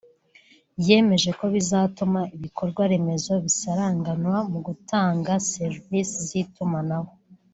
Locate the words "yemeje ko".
0.87-1.45